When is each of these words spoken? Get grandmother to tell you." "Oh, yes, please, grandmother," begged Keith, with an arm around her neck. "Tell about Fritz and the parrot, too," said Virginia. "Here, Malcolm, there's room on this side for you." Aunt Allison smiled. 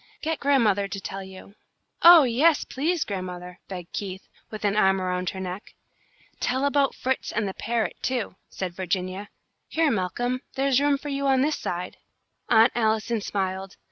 Get 0.23 0.39
grandmother 0.39 0.87
to 0.87 0.99
tell 0.99 1.21
you." 1.21 1.53
"Oh, 2.01 2.23
yes, 2.23 2.63
please, 2.65 3.03
grandmother," 3.03 3.59
begged 3.67 3.93
Keith, 3.93 4.27
with 4.49 4.65
an 4.65 4.75
arm 4.75 4.99
around 4.99 5.29
her 5.29 5.39
neck. 5.39 5.75
"Tell 6.39 6.65
about 6.65 6.95
Fritz 6.95 7.31
and 7.31 7.47
the 7.47 7.53
parrot, 7.53 7.97
too," 8.01 8.35
said 8.49 8.73
Virginia. 8.73 9.29
"Here, 9.67 9.91
Malcolm, 9.91 10.41
there's 10.55 10.81
room 10.81 10.97
on 11.03 11.41
this 11.41 11.59
side 11.59 11.93
for 11.93 11.99
you." 12.55 12.59
Aunt 12.61 12.71
Allison 12.73 13.21
smiled. 13.21 13.75